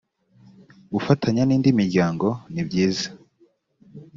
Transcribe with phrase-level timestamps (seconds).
[0.93, 3.07] gufatanya n indi miryango nibyiza